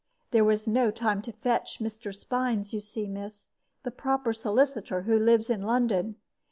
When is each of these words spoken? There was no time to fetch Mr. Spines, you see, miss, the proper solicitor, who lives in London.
There 0.31 0.43
was 0.43 0.67
no 0.67 0.89
time 0.89 1.21
to 1.21 1.31
fetch 1.31 1.79
Mr. 1.79 2.11
Spines, 2.11 2.73
you 2.73 2.79
see, 2.79 3.05
miss, 3.05 3.51
the 3.83 3.91
proper 3.91 4.33
solicitor, 4.33 5.03
who 5.03 5.19
lives 5.19 5.47
in 5.47 5.61
London. 5.61 6.15